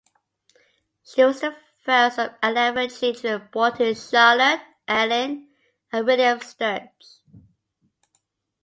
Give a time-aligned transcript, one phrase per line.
[1.03, 5.49] She was the first of eleven children born to Charlotte Allen
[5.93, 7.21] and William Sturge.